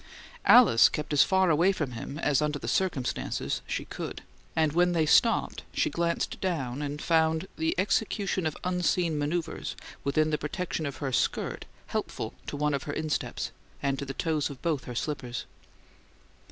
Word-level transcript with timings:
Alice 0.47 0.89
kept 0.89 1.13
as 1.13 1.21
far 1.21 1.51
away 1.51 1.71
from 1.71 1.91
him 1.91 2.17
as 2.17 2.41
under 2.41 2.57
the 2.57 2.67
circumstances 2.67 3.61
she 3.67 3.85
could; 3.85 4.23
and 4.55 4.73
when 4.73 4.93
they 4.93 5.05
stopped 5.05 5.61
she 5.75 5.91
glanced 5.91 6.41
down, 6.41 6.81
and 6.81 6.99
found 6.99 7.47
the 7.55 7.75
execution 7.77 8.47
of 8.47 8.57
unseen 8.63 9.15
manoeuvres, 9.19 9.75
within 10.03 10.31
the 10.31 10.39
protection 10.39 10.87
of 10.87 10.97
her 10.97 11.11
skirt, 11.11 11.65
helpful 11.85 12.33
to 12.47 12.57
one 12.57 12.73
of 12.73 12.81
her 12.85 12.93
insteps 12.93 13.51
and 13.83 13.99
to 13.99 14.05
the 14.05 14.15
toes 14.15 14.49
of 14.49 14.59
both 14.63 14.81
of 14.81 14.85
her 14.87 14.95
slippers. 14.95 15.45